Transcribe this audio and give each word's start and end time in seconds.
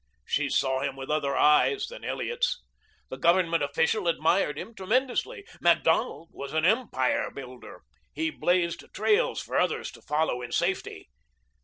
She 0.25 0.49
saw 0.49 0.79
him 0.79 0.95
with 0.95 1.11
other 1.11 1.37
eyes 1.37 1.85
than 1.85 2.03
Elliot's. 2.03 2.63
The 3.09 3.19
Government 3.19 3.61
official 3.61 4.07
admired 4.07 4.57
him 4.57 4.73
tremendously. 4.73 5.45
Macdonald 5.61 6.29
was 6.31 6.53
an 6.53 6.65
empire 6.65 7.29
builder. 7.29 7.83
He 8.11 8.31
blazed 8.31 8.83
trails 8.95 9.43
for 9.43 9.57
others 9.59 9.91
to 9.91 10.01
follow 10.01 10.41
in 10.41 10.51
safety. 10.53 11.07